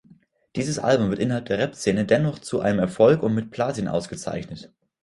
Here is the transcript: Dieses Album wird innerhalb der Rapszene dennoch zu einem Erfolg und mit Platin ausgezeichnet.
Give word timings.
Dieses 0.55 0.79
Album 0.79 1.11
wird 1.11 1.19
innerhalb 1.19 1.45
der 1.45 1.59
Rapszene 1.59 2.05
dennoch 2.05 2.39
zu 2.39 2.59
einem 2.59 2.79
Erfolg 2.79 3.21
und 3.21 3.35
mit 3.35 3.51
Platin 3.51 3.87
ausgezeichnet. 3.87 4.73